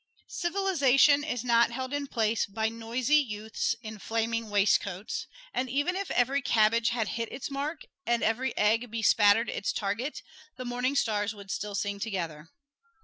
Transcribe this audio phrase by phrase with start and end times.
[0.33, 6.09] Civilization is not held in place by noisy youths in flaming waistcoats; and even if
[6.09, 10.23] every cabbage had hit its mark, and every egg bespattered its target,
[10.57, 12.49] the morning stars would still sing together.